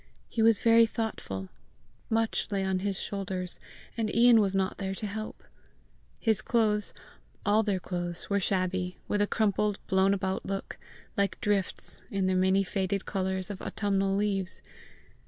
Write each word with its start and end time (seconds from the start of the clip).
He 0.27 0.41
was 0.41 0.61
very 0.63 0.87
thoughtful: 0.87 1.49
much 2.09 2.49
lay 2.51 2.63
on 2.63 2.79
his 2.79 2.99
shoulders, 2.99 3.59
and 3.95 4.09
Ian 4.15 4.41
was 4.41 4.55
not 4.55 4.79
there 4.79 4.95
to 4.95 5.05
help! 5.05 5.43
His 6.19 6.41
clothes, 6.41 6.95
all 7.45 7.61
their 7.61 7.79
clothes 7.79 8.27
were 8.27 8.39
shabby, 8.39 8.97
with 9.07 9.21
a 9.21 9.27
crumpled, 9.27 9.77
blown 9.85 10.15
about 10.15 10.43
look 10.43 10.79
like 11.15 11.39
drifts, 11.39 12.01
in 12.09 12.25
their 12.25 12.35
many 12.35 12.63
faded 12.63 13.05
colours, 13.05 13.51
of 13.51 13.61
autumnal 13.61 14.15
leaves. 14.15 14.63